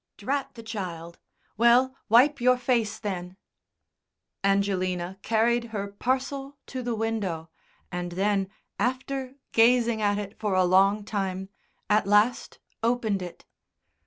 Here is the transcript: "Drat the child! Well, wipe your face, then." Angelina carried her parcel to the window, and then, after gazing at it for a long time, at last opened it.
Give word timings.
"Drat 0.17 0.55
the 0.55 0.63
child! 0.63 1.19
Well, 1.57 1.95
wipe 2.09 2.41
your 2.41 2.57
face, 2.57 2.97
then." 2.97 3.37
Angelina 4.43 5.19
carried 5.21 5.65
her 5.65 5.89
parcel 5.89 6.57
to 6.65 6.81
the 6.81 6.95
window, 6.95 7.51
and 7.91 8.13
then, 8.13 8.49
after 8.79 9.35
gazing 9.51 10.01
at 10.01 10.17
it 10.17 10.39
for 10.39 10.55
a 10.55 10.63
long 10.65 11.03
time, 11.05 11.49
at 11.87 12.07
last 12.07 12.57
opened 12.81 13.21
it. 13.21 13.45